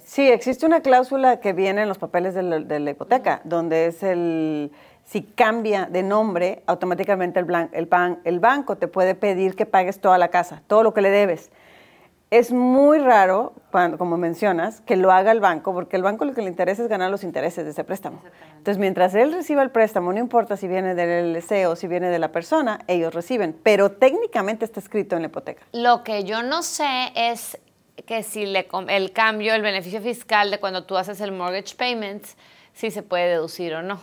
Sí, 0.04 0.28
existe 0.28 0.64
una 0.64 0.80
cláusula 0.80 1.40
que 1.40 1.52
viene 1.52 1.83
en 1.83 1.88
los 1.88 1.99
papeles 1.99 2.35
de 2.35 2.42
la, 2.42 2.59
de 2.61 2.78
la 2.78 2.90
hipoteca, 2.90 3.40
donde 3.45 3.87
es 3.87 4.02
el 4.04 4.71
si 5.04 5.23
cambia 5.23 5.87
de 5.87 6.04
nombre, 6.04 6.62
automáticamente 6.66 7.40
el, 7.40 7.47
el, 7.73 7.88
el, 8.25 8.38
banco 8.38 8.76
te 8.76 8.87
puede 8.87 9.16
pedir 9.16 9.57
que 9.57 9.66
pagues 9.66 10.00
toda 10.00 10.19
la 10.19 10.28
casa, 10.28 10.62
todo 10.69 10.85
lo 10.85 10.95
que 10.95 11.00
le 11.00 11.11
debes 11.11 11.50
es 12.31 12.53
muy 12.53 12.99
raro, 12.99 13.55
como 13.99 14.17
mencionas, 14.17 14.81
que 14.83 14.97
lo 14.97 15.11
haga 15.11 15.33
el 15.33 15.41
banco, 15.41 15.75
porque 15.75 15.97
el 15.97 16.03
banco 16.03 16.25
lo 16.25 16.33
que 16.33 16.43
le 16.43 16.49
interesa 16.49 16.83
es 16.83 16.89
ganar 16.89 17.11
los 17.11 17.25
intereses 17.25 17.65
de 17.65 17.73
ese 17.73 17.83
préstamo. 17.83 18.23
Entonces, 18.57 18.79
mientras 18.79 19.15
él 19.17 19.33
reciba 19.33 19.63
el 19.63 19.71
préstamo, 19.71 20.13
no 20.13 20.21
importa 20.21 20.57
si 20.57 20.69
viene 20.69 20.95
del 20.95 21.35
LC 21.35 21.67
o 21.67 21.75
si 21.75 21.89
viene 21.89 22.09
de 22.09 22.21
la 22.21 22.31
persona, 22.31 22.81
ellos 22.87 23.13
reciben, 23.13 23.59
pero 23.65 23.91
técnicamente 23.91 24.65
está 24.65 24.79
escrito 24.79 25.17
en 25.17 25.23
la 25.23 25.29
hipoteca. 25.29 25.63
Lo 25.73 26.05
que 26.05 26.23
yo 26.23 26.43
no 26.43 26.63
sé 26.63 27.13
es 27.17 27.59
que 28.07 28.23
si 28.23 28.47
le, 28.47 28.69
el 28.89 29.13
cambio, 29.13 29.55
el 29.55 29.63
beneficio 29.63 30.01
fiscal 30.01 30.53
de 30.53 30.61
cuando 30.61 30.85
tú 30.85 30.97
haces 30.97 31.21
el 31.21 31.33
mortgage 31.33 31.75
payment, 31.77 32.25
si 32.75 32.93
se 32.93 33.03
puede 33.03 33.29
deducir 33.29 33.75
o 33.75 33.83
no. 33.83 34.01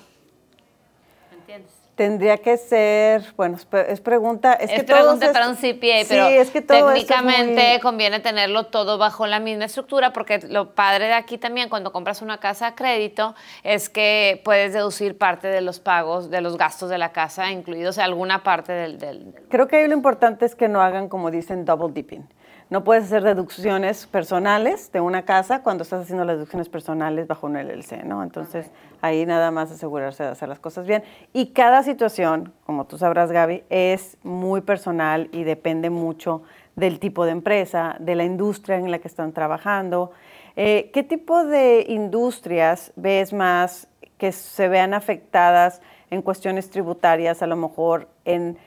¿Entiendes? 1.31 1.76
Tendría 1.97 2.37
que 2.37 2.57
ser, 2.57 3.23
bueno, 3.35 3.57
es 3.57 4.01
pregunta. 4.01 4.53
Es, 4.53 4.69
que 4.69 4.83
pregunta 4.83 5.33
para 5.33 5.49
un 5.49 5.55
CPA, 5.55 6.05
pero 6.07 6.27
es 6.27 6.51
que 6.51 6.61
técnicamente 6.61 7.79
conviene 7.81 8.19
tenerlo 8.19 8.67
todo 8.67 8.99
bajo 8.99 9.25
la 9.25 9.39
misma 9.39 9.65
estructura, 9.65 10.13
porque 10.13 10.37
lo 10.47 10.75
padre 10.75 11.07
de 11.07 11.13
aquí 11.13 11.39
también, 11.39 11.69
cuando 11.69 11.91
compras 11.91 12.21
una 12.21 12.37
casa 12.37 12.67
a 12.67 12.75
crédito, 12.75 13.33
es 13.63 13.89
que 13.89 14.39
puedes 14.45 14.73
deducir 14.73 15.17
parte 15.17 15.47
de 15.47 15.61
los 15.61 15.79
pagos, 15.79 16.29
de 16.29 16.41
los 16.41 16.55
gastos 16.55 16.91
de 16.91 16.99
la 16.99 17.13
casa, 17.13 17.51
incluidos 17.51 17.97
alguna 17.97 18.43
parte 18.43 18.73
del, 18.73 18.99
del... 18.99 19.33
Creo 19.49 19.67
que 19.67 19.77
ahí 19.77 19.87
lo 19.87 19.95
importante 19.95 20.45
es 20.45 20.53
que 20.53 20.67
no 20.67 20.83
hagan, 20.83 21.09
como 21.09 21.31
dicen, 21.31 21.65
double 21.65 21.91
dipping. 21.91 22.27
No 22.69 22.83
puedes 22.83 23.05
hacer 23.05 23.23
deducciones 23.23 24.07
personales 24.07 24.91
de 24.91 24.99
una 24.99 25.23
casa 25.23 25.63
cuando 25.63 25.83
estás 25.83 26.01
haciendo 26.01 26.25
las 26.25 26.35
deducciones 26.35 26.67
personales 26.67 27.25
bajo 27.25 27.47
un 27.47 27.55
LLC, 27.55 28.03
¿no? 28.03 28.21
Entonces, 28.21 28.69
ahí 29.01 29.25
nada 29.25 29.51
más 29.51 29.71
asegurarse 29.71 30.23
de 30.23 30.29
hacer 30.29 30.49
las 30.49 30.59
cosas 30.59 30.87
bien. 30.87 31.03
Y 31.33 31.47
cada 31.47 31.83
situación, 31.83 32.53
como 32.65 32.85
tú 32.85 32.97
sabrás, 32.97 33.31
Gaby, 33.31 33.63
es 33.69 34.17
muy 34.23 34.61
personal 34.61 35.29
y 35.31 35.43
depende 35.43 35.89
mucho 35.89 36.43
del 36.75 36.99
tipo 36.99 37.25
de 37.25 37.31
empresa, 37.31 37.95
de 37.99 38.15
la 38.15 38.23
industria 38.23 38.77
en 38.77 38.91
la 38.91 38.99
que 38.99 39.07
están 39.07 39.33
trabajando. 39.33 40.11
Eh, 40.55 40.91
¿Qué 40.93 41.03
tipo 41.03 41.45
de 41.45 41.85
industrias 41.87 42.91
ves 42.95 43.33
más 43.33 43.87
que 44.17 44.31
se 44.31 44.67
vean 44.67 44.93
afectadas 44.93 45.81
en 46.09 46.21
cuestiones 46.21 46.69
tributarias, 46.69 47.41
a 47.41 47.47
lo 47.47 47.55
mejor 47.55 48.07
en 48.25 48.57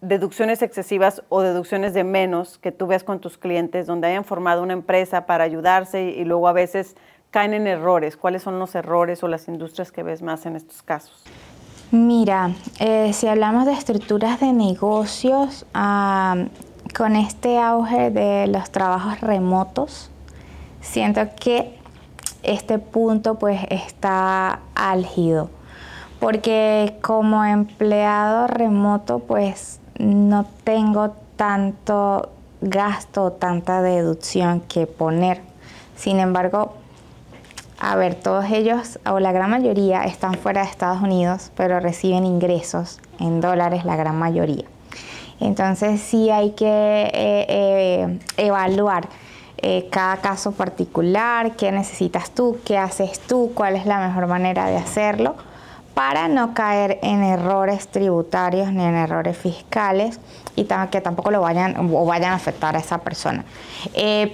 deducciones 0.00 0.62
excesivas 0.62 1.22
o 1.28 1.40
deducciones 1.40 1.94
de 1.94 2.04
menos 2.04 2.58
que 2.58 2.70
tú 2.72 2.86
ves 2.86 3.02
con 3.02 3.20
tus 3.20 3.38
clientes, 3.38 3.86
donde 3.86 4.08
hayan 4.08 4.24
formado 4.24 4.62
una 4.62 4.74
empresa 4.74 5.26
para 5.26 5.44
ayudarse 5.44 6.02
y, 6.04 6.24
luego 6.24 6.48
a 6.48 6.52
veces 6.52 6.96
caen 7.36 7.52
en 7.52 7.66
errores? 7.66 8.16
¿Cuáles 8.16 8.42
son 8.42 8.58
los 8.58 8.74
errores 8.74 9.22
o 9.22 9.28
las 9.28 9.46
industrias 9.46 9.92
que 9.92 10.02
ves 10.02 10.22
más 10.22 10.46
en 10.46 10.56
estos 10.56 10.80
casos? 10.80 11.22
Mira, 11.90 12.52
eh, 12.80 13.12
si 13.12 13.26
hablamos 13.26 13.66
de 13.66 13.74
estructuras 13.74 14.40
de 14.40 14.54
negocios, 14.54 15.66
con 15.74 17.14
este 17.14 17.58
auge 17.58 18.10
de 18.10 18.46
los 18.46 18.70
trabajos 18.70 19.20
remotos, 19.20 20.10
siento 20.80 21.20
que 21.38 21.78
este 22.42 22.78
punto 22.78 23.38
pues 23.38 23.60
está 23.68 24.60
álgido, 24.74 25.50
porque 26.18 26.96
como 27.02 27.44
empleado 27.44 28.46
remoto 28.46 29.18
pues 29.18 29.78
no 29.98 30.46
tengo 30.64 31.14
tanto 31.36 32.30
gasto, 32.62 33.32
tanta 33.32 33.82
deducción 33.82 34.62
que 34.62 34.86
poner. 34.86 35.42
Sin 35.96 36.18
embargo, 36.18 36.72
a 37.78 37.96
ver, 37.96 38.14
todos 38.14 38.46
ellos, 38.50 38.98
o 39.06 39.20
la 39.20 39.32
gran 39.32 39.50
mayoría, 39.50 40.04
están 40.04 40.34
fuera 40.34 40.62
de 40.62 40.68
Estados 40.68 41.02
Unidos, 41.02 41.50
pero 41.56 41.78
reciben 41.80 42.24
ingresos 42.24 43.00
en 43.18 43.40
dólares, 43.40 43.84
la 43.84 43.96
gran 43.96 44.18
mayoría. 44.18 44.64
Entonces 45.40 46.00
sí 46.00 46.30
hay 46.30 46.52
que 46.52 46.66
eh, 46.66 47.46
eh, 47.48 48.18
evaluar 48.38 49.08
eh, 49.58 49.88
cada 49.90 50.18
caso 50.18 50.52
particular, 50.52 51.56
qué 51.56 51.70
necesitas 51.72 52.30
tú, 52.30 52.58
qué 52.64 52.78
haces 52.78 53.20
tú, 53.20 53.52
cuál 53.54 53.76
es 53.76 53.84
la 53.84 54.06
mejor 54.06 54.26
manera 54.26 54.66
de 54.66 54.76
hacerlo 54.76 55.36
para 55.96 56.28
no 56.28 56.52
caer 56.52 56.98
en 57.02 57.24
errores 57.24 57.88
tributarios 57.88 58.70
ni 58.70 58.84
en 58.84 58.94
errores 58.94 59.34
fiscales 59.36 60.20
y 60.54 60.68
que 60.90 61.00
tampoco 61.00 61.30
lo 61.30 61.40
vayan 61.40 61.90
o 61.90 62.04
vayan 62.04 62.32
a 62.32 62.34
afectar 62.34 62.76
a 62.76 62.80
esa 62.80 62.98
persona. 62.98 63.46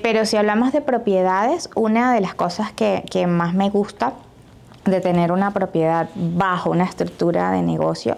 pero 0.02 0.26
si 0.26 0.37
hablamos 0.37 0.73
de 0.73 0.81
propiedades, 0.81 1.71
una 1.76 2.12
de 2.12 2.21
las 2.21 2.35
cosas 2.35 2.73
que, 2.73 3.04
que 3.09 3.28
más 3.28 3.54
me 3.54 3.71
gusta 3.71 4.14
de 4.85 5.00
tener 5.00 5.31
una 5.31 5.52
propiedad 5.52 6.09
bajo 6.16 6.71
una 6.71 6.85
estructura 6.85 7.52
de 7.52 7.62
negocio 7.62 8.16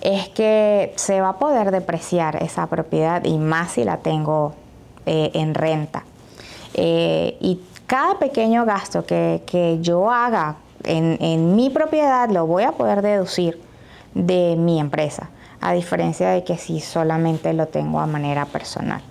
es 0.00 0.28
que 0.30 0.92
se 0.96 1.20
va 1.20 1.30
a 1.30 1.38
poder 1.38 1.70
depreciar 1.70 2.42
esa 2.42 2.66
propiedad 2.66 3.24
y 3.24 3.38
más 3.38 3.72
si 3.72 3.84
la 3.84 3.98
tengo 3.98 4.54
eh, 5.06 5.30
en 5.34 5.54
renta. 5.54 6.04
Eh, 6.74 7.36
y 7.40 7.60
cada 7.86 8.18
pequeño 8.18 8.64
gasto 8.64 9.04
que, 9.04 9.78
yo 9.80 10.10
haga 10.10 10.56
en, 10.84 11.18
en, 11.20 11.56
mi 11.56 11.70
propiedad 11.70 12.28
lo 12.30 12.46
voy 12.46 12.64
a 12.64 12.72
poder 12.72 13.02
deducir 13.02 13.60
de 14.14 14.56
mi 14.56 14.80
empresa, 14.80 15.30
a 15.60 15.72
diferencia 15.72 16.30
de 16.30 16.44
que 16.44 16.56
si 16.56 16.80
solamente 16.80 17.52
lo 17.52 17.66
tengo 17.68 18.00
a 18.00 18.06
manera 18.06 18.46
personal. 18.46 19.02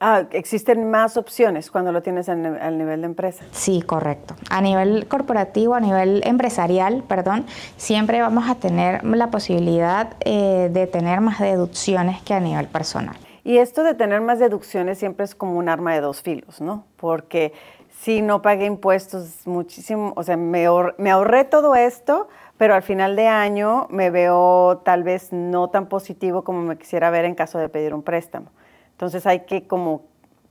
Ah, 0.00 0.24
existen 0.30 0.90
más 0.90 1.16
opciones 1.16 1.72
cuando 1.72 1.90
lo 1.90 2.02
tienes 2.02 2.28
al, 2.28 2.78
nivel 2.78 3.00
de 3.00 3.06
empresa. 3.06 3.44
Sí, 3.50 3.82
correcto. 3.82 4.36
A 4.48 4.60
nivel 4.60 5.08
corporativo, 5.08 5.74
a 5.74 5.80
nivel 5.80 6.22
empresarial, 6.24 7.02
perdón, 7.08 7.44
siempre 7.76 8.20
vamos 8.20 8.48
a 8.48 8.54
tener 8.54 9.02
la 9.04 9.30
posibilidad 9.30 10.14
eh, 10.20 10.70
de 10.72 10.86
tener 10.86 11.20
más 11.20 11.40
deducciones 11.40 12.22
que 12.22 12.32
a 12.34 12.40
nivel 12.40 12.68
personal. 12.68 13.16
Y 13.42 13.58
esto 13.58 13.82
de 13.82 13.94
tener 13.94 14.20
más 14.20 14.38
deducciones 14.38 14.98
siempre 14.98 15.24
es 15.24 15.34
como 15.34 15.58
un 15.58 15.68
arma 15.68 15.94
de 15.94 16.00
dos 16.00 16.22
filos, 16.22 16.60
¿no? 16.60 16.84
Porque 16.96 17.52
si 18.00 18.22
no 18.22 18.42
pagué 18.42 18.66
impuestos 18.66 19.46
muchísimo, 19.46 20.12
o 20.14 20.22
sea, 20.22 20.36
me, 20.36 20.66
me 20.98 21.10
ahorré 21.10 21.44
todo 21.44 21.74
esto, 21.74 22.28
pero 22.56 22.74
al 22.74 22.82
final 22.82 23.16
de 23.16 23.26
año 23.26 23.86
me 23.90 24.10
veo 24.10 24.82
tal 24.84 25.02
vez 25.02 25.32
no 25.32 25.68
tan 25.68 25.86
positivo 25.86 26.44
como 26.44 26.62
me 26.62 26.78
quisiera 26.78 27.10
ver 27.10 27.24
en 27.24 27.34
caso 27.34 27.58
de 27.58 27.68
pedir 27.68 27.94
un 27.94 28.02
préstamo. 28.02 28.50
Entonces 28.92 29.26
hay 29.26 29.40
que, 29.40 29.66
como, 29.66 30.02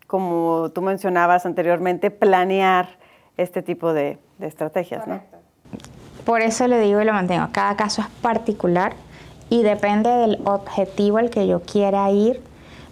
como 0.08 0.72
tú 0.74 0.82
mencionabas 0.82 1.46
anteriormente, 1.46 2.12
planear 2.12 2.90
este 3.38 3.62
tipo 3.62 3.94
de, 3.94 4.20
estrategias, 4.40 5.08
¿no? 5.08 5.22
Por 6.26 6.42
eso 6.42 6.68
le 6.68 6.80
digo 6.80 7.02
y 7.02 7.06
lo 7.06 7.14
mantengo, 7.14 7.48
cada 7.54 7.76
caso 7.78 8.02
es 8.02 8.08
particular 8.22 8.94
y 9.50 9.64
depende 9.64 10.10
del 10.10 10.40
objetivo 10.44 11.18
al 11.18 11.30
que 11.30 11.48
yo 11.48 11.62
quiera 11.62 12.10
ir, 12.12 12.42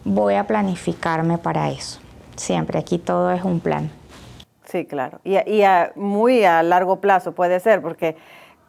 voy 0.05 0.35
a 0.35 0.47
planificarme 0.47 1.38
para 1.38 1.69
eso. 1.69 2.00
Siempre, 2.38 2.79
aquí 2.79 2.97
todo 2.97 3.31
es 3.31 3.43
un 3.43 3.59
plan. 3.59 3.91
Sí, 4.75 4.84
claro. 4.86 5.22
Y, 5.24 5.38
y 5.50 5.63
a, 5.63 5.94
muy 5.96 6.44
a 6.44 6.62
largo 6.62 7.00
plazo 7.00 7.32
puede 7.32 7.62
ser, 7.62 7.82
porque 7.82 8.17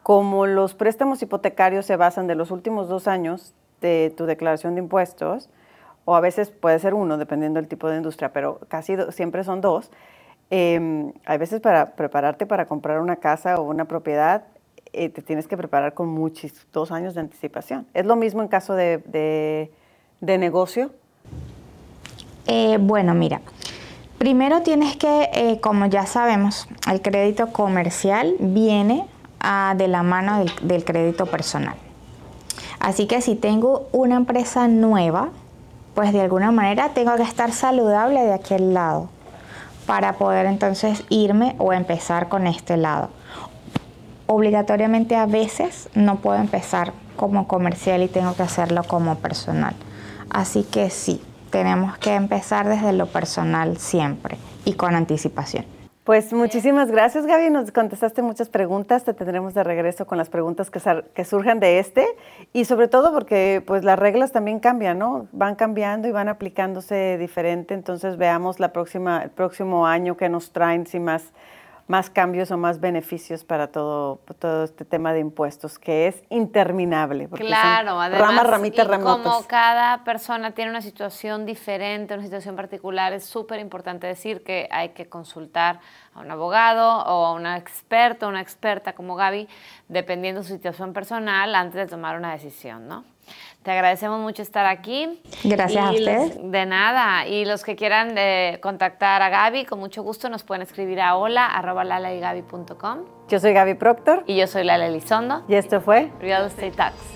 como 0.04 0.46
los 0.46 0.72
préstamos 0.72 1.20
hipotecarios 1.20 1.84
se 1.84 1.96
basan 1.96 2.28
de 2.28 2.36
los 2.36 2.52
últimos 2.52 2.86
dos 2.86 3.08
años 3.08 3.56
de 3.80 4.14
tu 4.16 4.24
declaración 4.24 4.76
de 4.76 4.82
impuestos, 4.82 5.50
o 6.04 6.14
a 6.14 6.20
veces 6.20 6.50
puede 6.50 6.78
ser 6.78 6.94
uno, 6.94 7.18
dependiendo 7.18 7.58
del 7.58 7.68
tipo 7.68 7.88
de 7.88 7.96
industria, 7.96 8.32
pero 8.32 8.60
casi 8.68 8.94
siempre 9.10 9.42
son 9.42 9.60
dos. 9.60 9.90
Eh, 10.52 11.12
hay 11.24 11.38
veces 11.38 11.60
para 11.60 11.96
prepararte 11.96 12.46
para 12.46 12.66
comprar 12.66 13.00
una 13.00 13.16
casa 13.16 13.56
o 13.56 13.62
una 13.62 13.86
propiedad, 13.86 14.44
eh, 14.92 15.08
te 15.08 15.22
tienes 15.22 15.48
que 15.48 15.56
preparar 15.56 15.94
con 15.94 16.06
muchos, 16.06 16.52
dos 16.72 16.92
años 16.92 17.16
de 17.16 17.22
anticipación. 17.22 17.88
¿Es 17.94 18.06
lo 18.06 18.14
mismo 18.14 18.42
en 18.42 18.48
caso 18.48 18.74
de, 18.74 18.98
de, 20.20 20.38
negocio? 20.38 20.92
Eh, 22.46 22.78
bueno, 22.80 23.12
mira, 23.12 23.40
primero 24.26 24.62
tienes 24.62 24.96
que, 24.96 25.30
eh, 25.34 25.60
como 25.60 25.86
ya 25.86 26.04
sabemos, 26.04 26.66
el 26.90 27.00
crédito 27.00 27.52
comercial 27.52 28.34
viene 28.40 29.06
a, 29.38 29.76
de 29.78 29.86
la 29.86 30.02
mano 30.02 30.40
del, 30.40 30.50
del 30.62 30.84
crédito 30.84 31.26
personal. 31.26 31.76
Así 32.80 33.06
que 33.06 33.20
si 33.20 33.36
tengo 33.36 33.88
una 33.92 34.16
empresa 34.16 34.66
nueva, 34.66 35.28
pues 35.94 36.12
de 36.12 36.22
alguna 36.22 36.50
manera 36.50 36.88
tengo 36.88 37.14
que 37.14 37.22
estar 37.22 37.52
saludable 37.52 38.20
de 38.20 38.32
aquel 38.32 38.74
lado 38.74 39.10
para 39.86 40.14
poder 40.14 40.46
entonces 40.46 41.04
irme 41.08 41.54
o 41.58 41.72
empezar 41.72 42.28
con 42.28 42.48
este 42.48 42.76
lado. 42.76 43.10
Obligatoriamente 44.26 45.14
a 45.14 45.26
veces 45.26 45.88
no 45.94 46.16
puedo 46.16 46.40
empezar 46.40 46.92
como 47.14 47.46
comercial 47.46 48.02
y 48.02 48.08
tengo 48.08 48.34
que 48.34 48.42
hacerlo 48.42 48.82
como 48.82 49.14
personal. 49.18 49.76
Así 50.30 50.64
que 50.64 50.90
sí, 50.90 51.22
tenemos 51.56 51.96
que 51.96 52.14
empezar 52.14 52.68
desde 52.68 52.92
lo 52.92 53.06
personal 53.06 53.78
siempre 53.78 54.36
y 54.66 54.74
con 54.74 54.94
anticipación. 54.94 55.64
Pues 56.04 56.34
muchísimas 56.34 56.90
gracias, 56.90 57.24
Gaby. 57.24 57.48
Nos 57.48 57.72
contestaste 57.72 58.20
muchas 58.20 58.50
preguntas. 58.50 59.04
Te 59.04 59.14
tendremos 59.14 59.54
de 59.54 59.64
regreso 59.64 60.06
con 60.06 60.18
las 60.18 60.28
preguntas 60.28 60.70
que, 60.70 61.24
surjan 61.24 61.58
de 61.58 61.78
este 61.78 62.06
y 62.52 62.66
sobre 62.66 62.88
todo 62.88 63.10
porque 63.10 63.62
pues 63.66 63.84
las 63.84 63.98
reglas 63.98 64.32
también 64.32 64.60
cambian, 64.60 64.98
¿no? 64.98 65.28
Van 65.32 65.54
cambiando 65.54 66.06
y 66.06 66.12
van 66.12 66.28
aplicándose 66.28 67.16
diferente. 67.16 67.72
Entonces 67.72 68.18
veamos 68.18 68.60
la 68.60 68.74
próxima, 68.74 69.22
el 69.22 69.30
próximo 69.30 69.86
año 69.86 70.14
que 70.18 70.28
nos 70.28 70.52
traen 70.52 70.86
sin 70.86 71.04
más 71.04 71.32
más 71.86 72.10
cambios 72.10 72.50
o 72.50 72.56
más 72.56 72.80
beneficios 72.80 73.44
para 73.44 73.68
todo, 73.68 74.20
todo 74.38 74.64
este 74.64 74.84
tema 74.84 75.12
de 75.12 75.20
impuestos, 75.20 75.78
que 75.78 76.08
es 76.08 76.22
interminable. 76.30 77.28
Claro, 77.28 78.00
además, 78.00 78.20
rama, 78.20 78.42
ramita, 78.42 78.82
y 78.82 79.00
como 79.00 79.46
cada 79.46 80.02
persona 80.02 80.50
tiene 80.50 80.70
una 80.70 80.82
situación 80.82 81.46
diferente, 81.46 82.14
una 82.14 82.24
situación 82.24 82.56
particular, 82.56 83.12
es 83.12 83.24
súper 83.24 83.60
importante 83.60 84.06
decir 84.06 84.42
que 84.42 84.68
hay 84.70 84.90
que 84.90 85.06
consultar 85.08 85.78
a 86.14 86.20
un 86.20 86.30
abogado 86.30 87.04
o 87.04 87.26
a 87.26 87.32
un 87.32 87.46
experto, 87.46 88.26
una 88.26 88.40
experta 88.40 88.94
como 88.94 89.14
Gaby, 89.14 89.48
dependiendo 89.88 90.40
de 90.40 90.48
su 90.48 90.54
situación 90.54 90.92
personal, 90.92 91.54
antes 91.54 91.76
de 91.76 91.86
tomar 91.86 92.16
una 92.16 92.32
decisión, 92.32 92.88
¿no? 92.88 93.04
Te 93.62 93.72
agradecemos 93.72 94.20
mucho 94.20 94.42
estar 94.42 94.64
aquí. 94.66 95.20
Gracias 95.42 95.84
a 95.84 95.90
ustedes. 95.90 96.38
de 96.40 96.66
nada. 96.66 97.26
Y 97.26 97.44
los 97.44 97.64
que 97.64 97.74
quieran 97.74 98.16
eh, 98.16 98.58
contactar 98.62 99.22
a 99.22 99.28
Gaby, 99.28 99.64
con 99.64 99.80
mucho 99.80 100.02
gusto 100.02 100.28
nos 100.28 100.44
pueden 100.44 100.62
escribir 100.62 101.00
a 101.00 101.16
hola 101.16 101.46
arroba 101.46 101.84
Yo 103.28 103.40
soy 103.40 103.52
Gaby 103.52 103.74
Proctor. 103.74 104.22
Y 104.26 104.36
yo 104.36 104.46
soy 104.46 104.64
Lala 104.64 104.86
Elizondo. 104.86 105.42
Y 105.48 105.54
esto 105.54 105.80
fue 105.80 106.12
Real 106.20 106.46
Estate 106.46 106.72
Talks. 106.72 107.15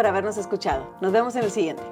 por 0.01 0.07
habernos 0.07 0.35
escuchado. 0.37 0.97
Nos 0.99 1.11
vemos 1.11 1.35
en 1.35 1.43
el 1.43 1.51
siguiente. 1.51 1.83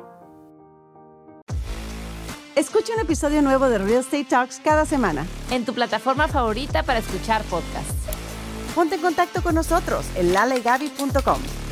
Escucha 2.56 2.94
un 2.96 3.02
episodio 3.02 3.44
nuevo 3.44 3.70
de 3.70 3.78
Real 3.78 4.00
Estate 4.00 4.26
Talks 4.26 4.60
cada 4.64 4.88
semana. 4.88 5.28
En 5.52 5.64
tu 5.64 5.76
plataforma 5.76 6.28
favorita 6.28 6.82
para 6.82 6.98
escuchar 6.98 7.44
podcasts. 7.44 7.94
Ponte 8.74 8.96
en 8.96 9.02
contacto 9.02 9.44
con 9.44 9.54
nosotros 9.54 10.08
en 10.16 10.34
lalegaby.com. 10.34 11.69